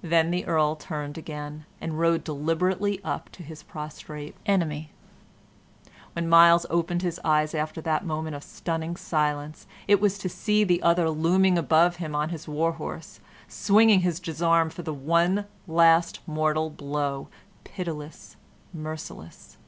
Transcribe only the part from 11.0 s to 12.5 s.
looming above him on his